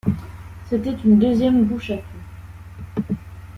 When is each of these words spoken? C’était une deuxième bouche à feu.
C’était 0.67 0.95
une 1.05 1.19
deuxième 1.19 1.65
bouche 1.65 1.91
à 1.91 1.99
feu. 1.99 3.03